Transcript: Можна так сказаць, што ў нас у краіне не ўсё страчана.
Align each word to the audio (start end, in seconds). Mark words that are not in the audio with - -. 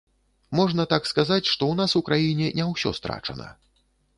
Можна 0.59 0.85
так 0.93 1.03
сказаць, 1.11 1.45
што 1.49 1.53
ў 1.67 1.73
нас 1.81 1.91
у 1.99 2.01
краіне 2.07 2.47
не 2.61 2.65
ўсё 2.71 2.95
страчана. 3.03 3.47